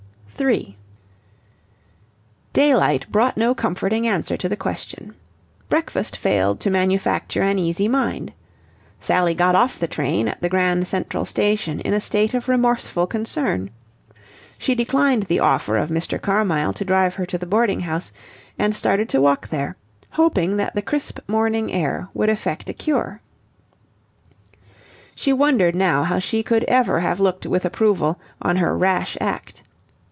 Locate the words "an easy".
7.43-7.87